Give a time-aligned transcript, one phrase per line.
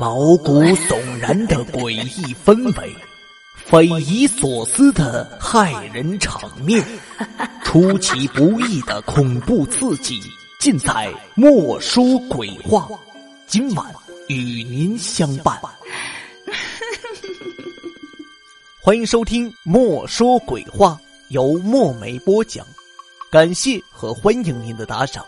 [0.00, 2.94] 毛骨悚然的诡异氛围，
[3.56, 6.80] 匪夷所思的骇人场面，
[7.64, 10.20] 出其不意的恐怖刺激，
[10.60, 12.88] 尽在莫说鬼话。
[13.48, 13.92] 今晚
[14.28, 15.58] 与您相伴，
[18.80, 20.96] 欢迎收听《莫说鬼话》，
[21.30, 22.64] 由墨梅播讲。
[23.32, 25.26] 感谢和欢迎您的打赏。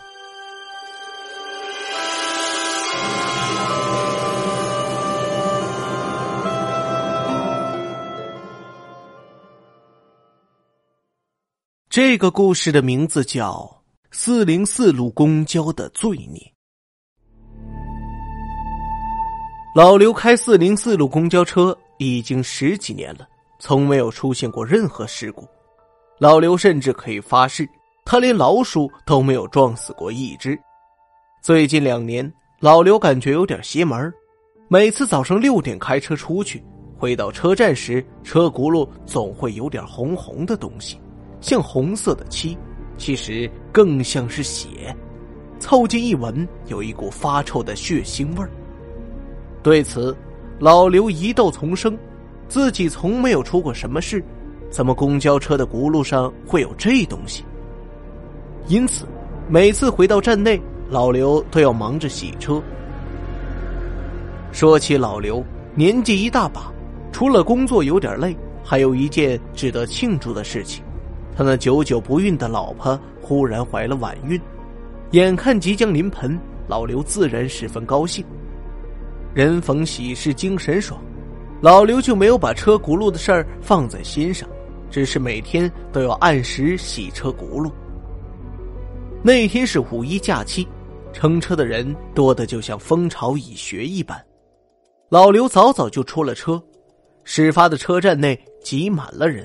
[11.91, 13.51] 这个故事的名字叫
[14.11, 16.39] 《四零四路公交的罪孽》。
[19.75, 23.27] 老刘开四零四路公交车已经十几年了，
[23.59, 25.45] 从没有出现过任何事故。
[26.17, 27.67] 老刘甚至可以发誓，
[28.05, 30.57] 他连老鼠都没有撞死过一只。
[31.43, 34.09] 最近两年，老刘感觉有点邪门
[34.69, 36.63] 每次早上六点开车出去，
[36.97, 40.97] 回到车站时，车轱辘总会有点红红的东西。
[41.41, 42.57] 像红色的漆，
[42.97, 44.95] 其实更像是血。
[45.59, 48.49] 凑近一闻，有一股发臭的血腥味儿。
[49.61, 50.15] 对此，
[50.59, 51.97] 老刘疑窦丛生，
[52.47, 54.23] 自己从没有出过什么事，
[54.69, 57.43] 怎么公交车的轱辘上会有这东西？
[58.67, 59.05] 因此，
[59.47, 62.61] 每次回到站内，老刘都要忙着洗车。
[64.51, 65.43] 说起老刘，
[65.75, 66.71] 年纪一大把，
[67.11, 70.83] 除了工作有点累，还有一件值得庆祝的事情。
[71.41, 74.39] 他那久久不孕的老婆忽然怀了晚孕，
[75.09, 78.23] 眼看即将临盆，老刘自然十分高兴。
[79.33, 81.01] 人逢喜事精神爽，
[81.59, 84.47] 老刘就没有把车轱辘的事儿放在心上，
[84.91, 87.71] 只是每天都要按时洗车轱辘。
[89.23, 90.67] 那天是五一假期，
[91.11, 94.23] 乘车的人多的就像蜂巢蚁穴一般。
[95.09, 96.61] 老刘早早就出了车，
[97.23, 99.43] 事发的车站内挤满了人。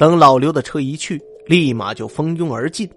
[0.00, 2.88] 等老刘的车一去，立马就蜂拥而进。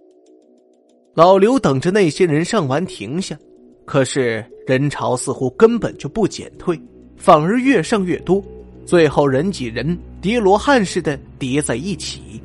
[1.14, 3.38] 老刘等着那些人上完停下，
[3.84, 6.82] 可是人潮似乎根本就不减退，
[7.18, 8.42] 反而越上越多，
[8.86, 12.42] 最后人挤人，叠罗汉似的叠在一起。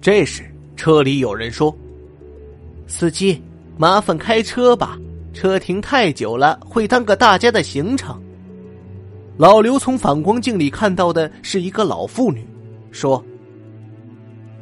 [0.00, 0.42] 这时
[0.74, 1.76] 车里有人说
[2.88, 3.42] ：“司机，
[3.76, 4.98] 麻烦开车吧，
[5.34, 8.18] 车停太久了会耽搁大家的行程。”
[9.42, 12.46] 老刘从反光镜里看到的是一个老妇女，
[12.92, 13.20] 说：“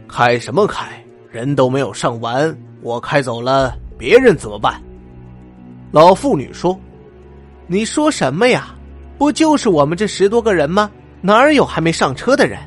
[0.08, 1.04] 开什么开？
[1.30, 4.80] 人都没有上完，我开走了，别人怎么办？”
[5.92, 6.80] 老妇女说
[7.68, 8.74] ：“你说什么呀？
[9.18, 10.90] 不就是我们这十多个人吗？
[11.20, 12.58] 哪有还没上车的人？”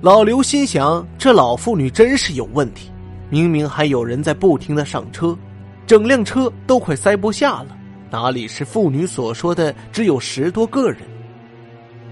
[0.00, 2.90] 老刘心想：这老妇女真是有问题，
[3.28, 5.36] 明明还有人在不停的上车，
[5.86, 7.76] 整辆车都快塞不下了。
[8.12, 10.98] 哪里是妇女所说的只有十多个人？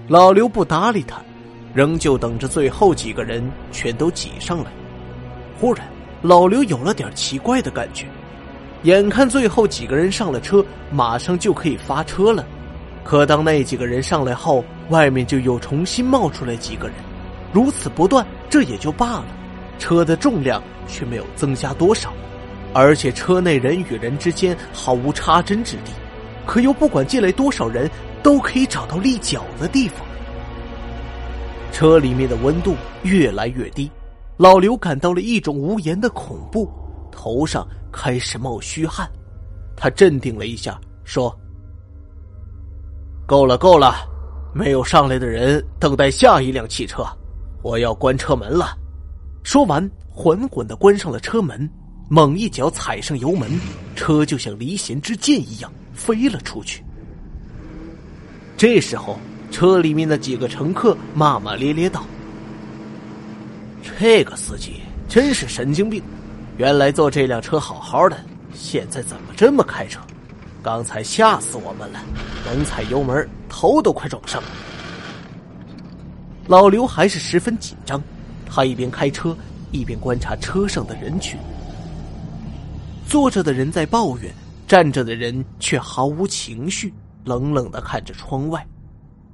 [0.07, 1.21] 老刘不搭理他，
[1.75, 4.71] 仍旧等着最后几个人全都挤上来。
[5.59, 5.87] 忽然，
[6.23, 8.07] 老刘有了点奇怪的感觉，
[8.81, 12.47] 眼看最后几个人上了车，马上就可以发车了。
[13.03, 16.95] 可当那几个人上来后，外面就又重新冒出来几个人，
[17.53, 19.25] 如此不断，这也就罢了，
[19.77, 22.11] 车的重量却没有增加多少。
[22.73, 25.91] 而且车内人与人之间毫无插针之地，
[26.45, 27.89] 可又不管进来多少人，
[28.23, 30.05] 都可以找到立脚的地方。
[31.71, 33.89] 车里面的温度越来越低，
[34.37, 36.69] 老刘感到了一种无言的恐怖，
[37.11, 39.09] 头上开始冒虚汗。
[39.75, 41.35] 他镇定了一下，说
[43.25, 43.95] ：“够了，够了，
[44.53, 47.03] 没有上来的人等待下一辆汽车，
[47.63, 48.77] 我要关车门了。”
[49.43, 51.69] 说完，缓缓的关上了车门。
[52.13, 53.49] 猛一脚踩上油门，
[53.95, 56.83] 车就像离弦之箭一样飞了出去。
[58.57, 59.17] 这时候，
[59.49, 62.05] 车里面的几个乘客骂骂咧咧道
[63.97, 66.03] ：“这个司机真是神经病！
[66.57, 68.17] 原来坐这辆车好好的，
[68.53, 70.01] 现在怎么这么开车？
[70.61, 72.03] 刚才吓死我们了，
[72.45, 74.49] 猛踩油门，头都快撞上了。”
[76.45, 78.03] 老刘还是十分紧张，
[78.45, 79.33] 他一边开车，
[79.71, 81.39] 一边观察车上的人群。
[83.11, 84.33] 坐着的人在抱怨，
[84.65, 86.93] 站着的人却毫无情绪，
[87.25, 88.65] 冷冷的看着窗外。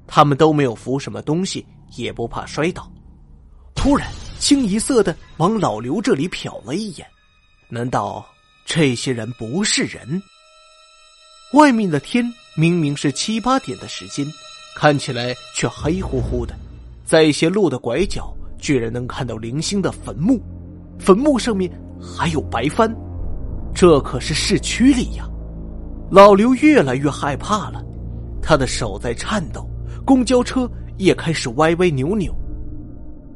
[0.08, 1.64] 他们都没有扶什么东西，
[1.96, 2.92] 也不怕摔倒。
[3.76, 4.10] 突然，
[4.40, 7.06] 清一色的往老刘这里瞟了一眼。
[7.70, 8.26] 难道
[8.66, 10.20] 这些人不是人？
[11.54, 12.26] 外面的天
[12.56, 14.26] 明明是七八点的时间，
[14.76, 16.56] 看起来却黑乎乎的。
[17.06, 20.42] 在一些路的拐角，居然能看到零星的坟墓，
[20.98, 21.72] 坟墓上面
[22.02, 22.92] 还有白帆。
[23.78, 25.30] 这可是市区里呀！
[26.10, 27.80] 老刘越来越害怕了，
[28.42, 29.70] 他的手在颤抖，
[30.04, 32.34] 公交车也开始歪歪扭扭。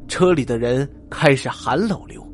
[0.08, 2.28] 车里的人开始喊老刘：“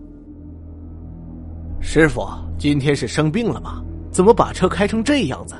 [1.82, 2.26] 师傅，
[2.58, 3.84] 今天是生病了吗？
[4.10, 5.54] 怎么把车开成这样子？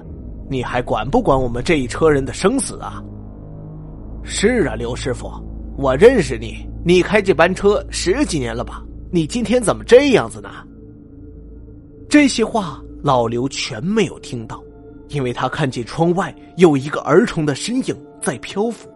[0.50, 3.04] 你还管不管我们这一车人的生死啊
[4.24, 5.30] ？”“是啊，刘师傅，
[5.78, 8.82] 我认识你，你开这班车十几年了吧？
[9.12, 10.50] 你今天怎么这样子呢？”
[12.10, 14.64] 这些话老刘全没有听到，
[15.10, 18.90] 因为他看见窗外有一个儿童的身影在漂浮，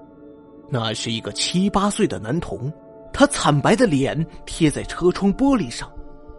[0.70, 2.72] 那是一个七八岁的男童。
[3.14, 5.92] 他惨白的脸贴在车窗玻璃上，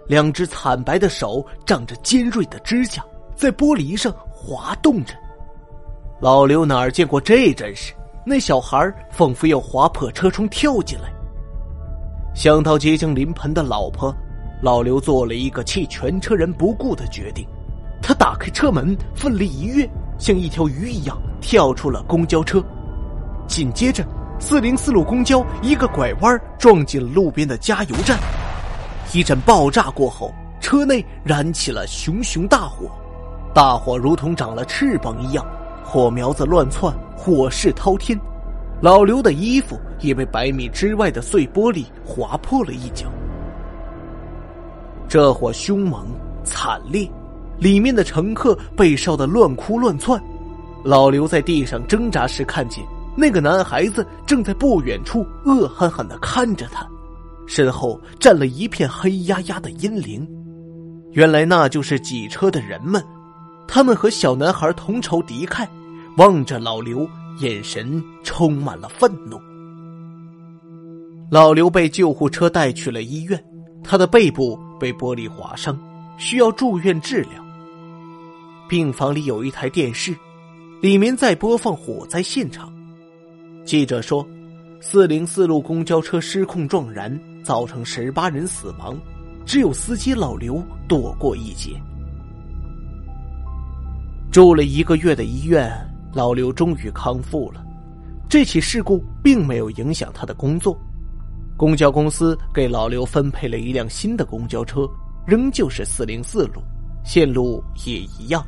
[0.08, 3.04] 两只惨白的手长着尖锐的指甲，
[3.36, 5.14] 在玻璃上滑动着。
[6.20, 7.92] 老刘哪儿见过这阵势？
[8.25, 11.12] 那小孩仿佛要划破车窗跳进来。
[12.34, 14.14] 想到即将临盆的老婆，
[14.62, 17.47] 老刘做了一个弃全车人不顾的决定。
[18.00, 19.87] 他打开车门，奋力一跃，
[20.19, 22.64] 像一条鱼一样跳出了公交车。
[23.47, 24.03] 紧接着。
[24.38, 28.19] 四零四路公交一个拐弯撞进了路边的加油站，
[29.12, 32.91] 一阵爆炸过后，车内燃起了熊熊大火，
[33.55, 35.47] 大火如同长了翅膀一样，
[35.85, 38.19] 火苗子乱窜，火势滔天。
[38.81, 43.06] 老刘的衣服也被百米之外的碎玻璃划破了一角。
[45.12, 46.06] 这火凶猛
[46.43, 47.06] 惨烈，
[47.59, 50.19] 里面的乘客被烧得乱哭乱窜。
[50.82, 52.82] 老刘在地上挣扎时看见。
[53.14, 56.88] 那个男孩子正在不远处恶狠狠的看着他，
[57.47, 60.26] 身后站了一片黑压压的阴灵。
[61.11, 63.05] 原来那就是挤车的人们，
[63.69, 65.69] 他们和小男孩同仇敌忾，
[66.17, 67.06] 望着老刘，
[67.38, 69.38] 眼神充满了愤怒。
[71.31, 73.38] 老刘被救护车带去了医院，
[73.85, 75.79] 他的背部被玻璃划伤，
[76.19, 77.40] 需要住院治疗。
[78.69, 80.12] 病房里有一台电视，
[80.81, 82.73] 里面在播放火灾现场。
[83.64, 84.26] 记者说，
[84.81, 88.99] 四零四路公交车失控撞燃，造成十八人死亡，
[89.46, 91.81] 只有司机老刘躲过一劫。
[94.32, 95.70] 住了一个月的医院，
[96.12, 97.64] 老刘终于康复了。
[98.28, 100.76] 这起事故并没有影响他的工作，
[101.62, 104.81] 公交公司给老刘分配了一辆新的公交车，
[105.25, 106.61] 仍旧是四零四路，
[107.05, 108.44] 线路也一样，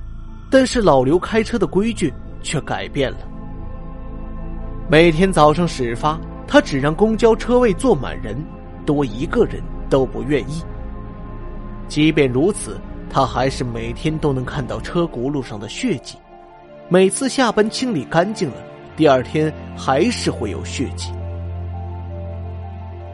[0.51, 2.13] 但是老刘开车的规矩
[2.43, 3.19] 却改变了。
[4.91, 8.37] 每天早上始发，他只让公交车位坐满人，
[8.85, 10.61] 多一个人都不愿意。
[11.87, 16.19] 即便如此，他还是每天都能看到车轱辘上的血迹。
[16.89, 18.57] 每次下班清理干净了，
[18.97, 21.13] 第二天还是会有血迹。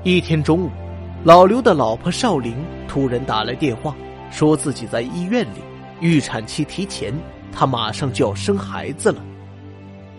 [0.02, 0.70] 一天中午，
[1.24, 2.56] 老刘的老婆少玲
[2.88, 3.94] 突然打来电话，
[4.30, 5.58] 说自己在医院里，
[6.00, 7.12] 预产期提前，
[7.52, 9.22] 她马上就要生孩子了。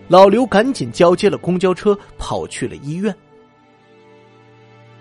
[0.06, 3.12] 老刘赶紧交接了公交车，跑去了医院。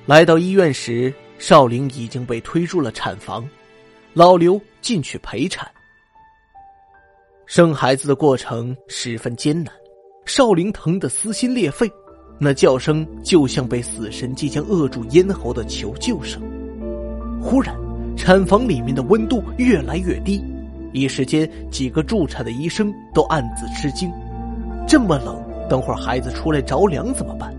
[0.08, 3.48] 来到医院时，少玲已经被推入了产房，
[4.14, 5.70] 老刘进去陪产。
[7.46, 9.72] 生孩子的过程十分艰难，
[10.26, 11.88] 少玲疼得撕心裂肺，
[12.44, 16.42] 那叫声就像被死神即将扼住咽喉的求救声。
[17.40, 17.76] 忽然，
[18.18, 20.44] 产房里面的温度越来越低，
[20.92, 24.12] 一时间，几个助产的医生都暗自吃惊。
[24.88, 25.40] 这么冷，
[25.70, 27.56] 等会儿孩子出来着凉怎么办？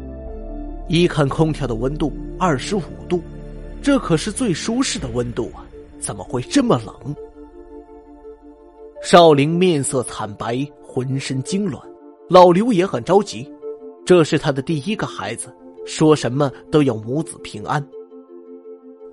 [0.88, 3.22] 一看空调的温度二十五度，
[3.80, 5.62] 这可是最舒适的温度啊！
[6.00, 7.14] 怎么会这么冷？
[9.00, 11.80] 少林面色惨白，浑身痉挛。
[12.28, 13.48] 老刘也很着急，
[14.04, 15.54] 这是他的第一个孩子，
[15.86, 17.84] 说什么都要母子平安。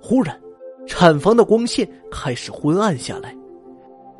[0.00, 0.38] 忽然，
[0.86, 3.36] 产房的光线开始昏暗下来，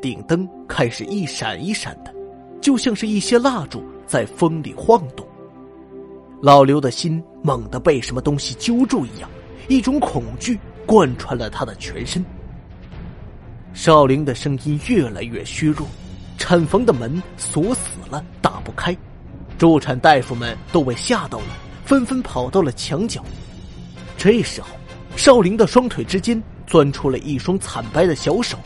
[0.01, 2.15] 顶灯开始一闪一闪的。
[2.61, 5.27] 就像是一些蜡烛在风里晃动，
[6.43, 9.29] 老刘的心猛地被什么东西揪住一样，
[9.67, 12.23] 一种恐惧贯穿了他的全身。
[13.73, 15.87] 少林的声音越来越虚弱，
[16.37, 18.95] 产房的门锁死了，打不开，
[19.61, 21.49] 助产大夫们都被吓到了，
[21.85, 23.23] 纷纷跑到了墙角。
[24.17, 24.69] 这时候，
[25.17, 28.57] 少林的双腿之间钻出了一双惨白的小手，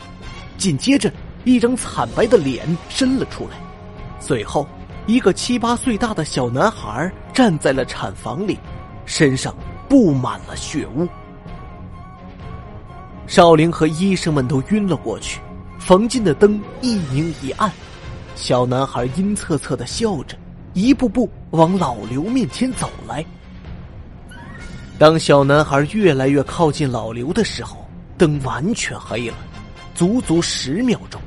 [0.57, 1.11] 紧接着，
[1.43, 3.57] 一张惨白的脸伸了出来。
[4.21, 4.65] 最后，
[5.05, 8.57] 一个七八岁大的小男孩站在了产房里，
[9.05, 9.53] 身上
[9.89, 11.05] 布满了血污。
[13.27, 15.41] 少林和医生们都晕了过去，
[15.77, 17.69] 房间的灯一明一暗，
[18.33, 20.37] 小男孩阴恻恻的笑着，
[20.75, 23.25] 一步步往老刘面前走来。
[24.99, 27.77] 当小男孩越来越靠近老刘的时候，
[28.17, 29.35] 灯完全黑了，
[29.95, 31.19] 足足十秒钟。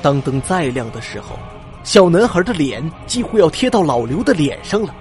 [0.00, 1.36] 当灯再亮的时候，
[1.82, 4.94] 小男孩的脸几乎要贴到老刘的脸上了。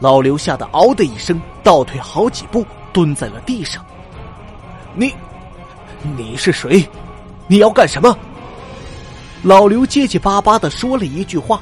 [0.00, 2.64] 老刘吓得“嗷”的一声，倒退好几步，
[2.94, 3.84] 蹲在了地上。
[4.94, 5.12] 你，
[6.16, 6.88] 你是谁？
[7.46, 8.16] 你要干什么？
[9.42, 11.60] 老刘结结巴巴的说了一句话。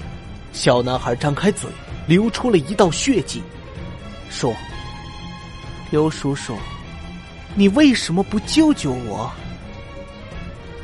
[0.56, 1.68] 小男孩张开嘴，
[2.08, 3.42] 流出了一道血迹，
[4.30, 4.54] 说
[5.92, 6.56] ：“刘叔叔，
[7.54, 9.30] 你为什么不救救我？”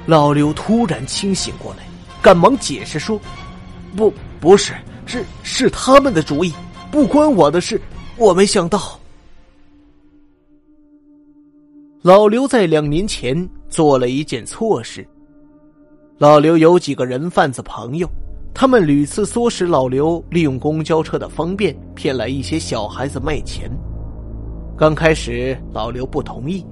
[0.04, 1.84] 老刘突然清醒过来，
[2.20, 3.18] 赶忙解释说
[3.96, 4.74] ：“不，不是，
[5.06, 6.52] 是是他们的主意，
[6.90, 7.80] 不关我的事。
[8.18, 9.00] 我没想到。”
[12.02, 15.08] 老刘在两年前做了一件错事。
[16.18, 18.06] 老刘有几个人贩子朋友，
[18.54, 23.70] 他们屡次唆使老刘利用公交车的方便骗来一些小孩子卖钱。
[24.76, 26.64] 刚开始，老刘不同意。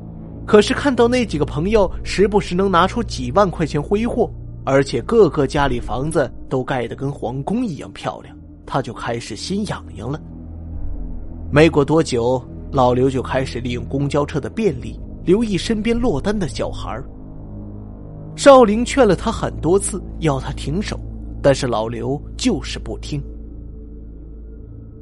[0.47, 4.31] 可是看到那几个朋友时不时能拿出几万块钱挥霍，
[4.65, 10.21] 而且个个家里房子都盖得跟皇宫一样漂亮，他就开始心痒痒了。
[11.53, 17.01] 没过多久，老刘就开始利用公交车的便利，留意身边落单的小孩。
[18.37, 20.99] 少林劝了他很多次，要他停手，
[21.43, 23.23] 但是老刘就是不听。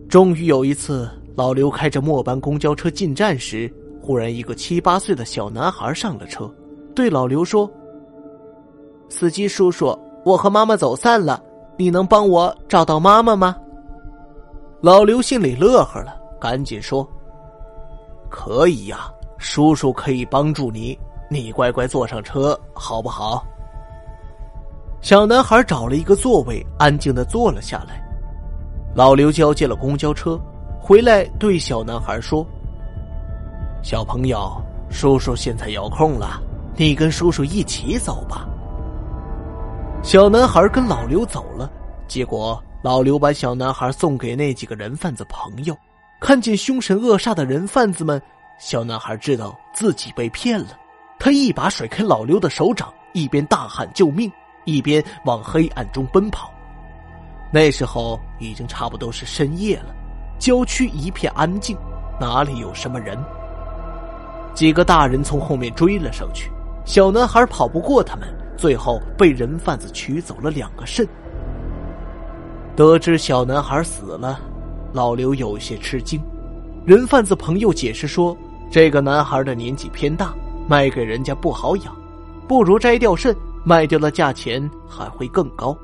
[0.09, 3.73] 终于有一次，老刘开着末班公交车进站时。
[4.00, 6.50] 忽然，一个七八岁的小男孩上了车，
[6.95, 7.71] 对老刘说
[9.11, 11.42] ：“司机叔叔，我和妈妈走散了，
[11.76, 13.54] 你能帮我找到妈妈吗？”
[14.80, 17.07] 老刘心里乐呵了，赶紧说
[18.30, 23.45] ：“可以呀，叔叔可以帮助你，你乖乖坐上车好不好？”
[25.00, 28.02] 小男孩找了一个座位，安静的坐了下来。
[28.94, 30.38] 老刘交接了公交车，
[30.80, 32.44] 回来对小男孩说。
[33.82, 36.42] 小朋友，叔叔现在有空了，
[36.76, 38.46] 你跟叔叔一起走吧。
[40.02, 41.70] 小男孩跟老刘走了，
[42.08, 45.76] 结果老刘把小男孩送给那几个人贩子朋友。
[46.20, 48.20] 看见凶神恶煞的人贩子们，
[48.58, 50.70] 小男孩知道自己被骗了，
[51.20, 54.30] 他一把甩开老刘的手掌，一边大喊救命，
[54.68, 56.52] 一边往黑暗中奔跑。
[57.50, 59.94] 那时候已经差不多是深夜了，
[60.38, 61.75] 郊区一片安静，
[62.20, 63.18] 哪里有什么人？
[64.52, 66.50] 几个大人从后面追了上去，
[66.84, 71.08] 小男孩跑不过他们，最后被人贩子取走了两个肾。
[72.76, 74.38] 得知小男孩死了，
[74.92, 76.20] 老刘有些吃惊。
[76.84, 78.37] 人贩子朋友解释说，
[78.70, 80.34] 这个男孩的年纪偏大，
[80.68, 81.96] 卖给人家不好养，
[82.46, 83.34] 不如摘掉肾，
[83.68, 85.76] 卖掉的价钱还会更高。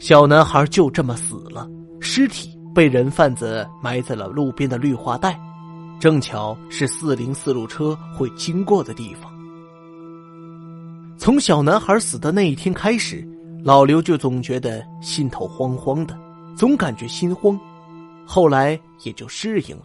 [0.00, 5.40] 小男孩就这么死了，尸体被人贩子埋在了路边的绿化带。
[6.00, 9.32] 正巧是四零四路车会经过的地方。
[11.16, 13.24] 从小男孩死的那一天开始，
[13.62, 16.18] 老刘就总觉得心头慌慌的，
[16.56, 17.56] 总感觉心慌，
[18.26, 19.84] 后来也就适应了。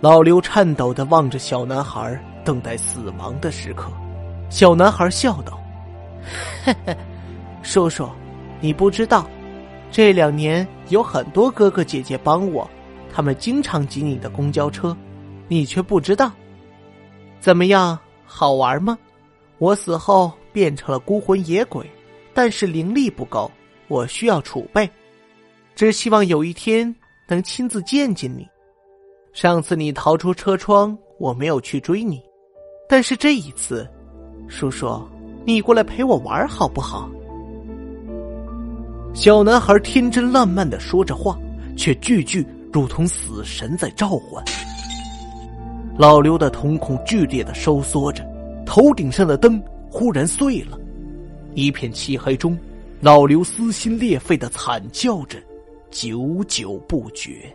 [0.00, 3.90] 老刘颤抖的望着小男孩，等待死亡的时刻。
[4.50, 5.58] 小男孩笑道
[7.62, 8.08] ：“叔叔，
[8.60, 9.26] 你不知道。”
[9.90, 12.68] 这两年有很多哥哥姐姐帮我，
[13.12, 14.94] 他们经常挤你的公交车，
[15.48, 16.30] 你却不知道。
[17.40, 18.98] 怎么样，好玩吗？
[19.58, 21.90] 我死后变成了孤魂野鬼，
[22.34, 23.50] 但是灵力不够，
[23.88, 24.88] 我需要储备。
[25.74, 26.94] 只希望有一天
[27.26, 28.46] 能亲自见见你。
[29.36, 32.22] 上次你逃出车窗，我没有去追你，
[32.88, 33.86] 但是这一次，
[34.48, 35.06] 叔叔，
[35.44, 37.10] 你过来陪我玩好不好？
[39.12, 41.38] 小男孩天真烂漫的说着话，
[41.76, 44.42] 却句句如同死神在召唤。
[45.98, 48.26] 老刘的瞳孔剧烈的收缩着，
[48.64, 50.78] 头顶上的灯忽然碎了，
[51.52, 52.58] 一片漆黑中，
[53.02, 55.38] 老刘撕心裂肺的惨叫着，
[55.90, 57.54] 久久不绝。